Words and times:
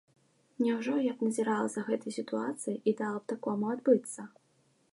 Няўжо 0.67 0.93
я 1.07 1.11
б 1.19 1.27
назірала 1.27 1.67
за 1.73 1.83
гэтай 1.89 2.15
сітуацыяй 2.17 2.79
і 2.89 2.95
дала 3.01 3.17
б 3.21 3.25
такому 3.35 3.65
адбыцца!? 3.77 4.21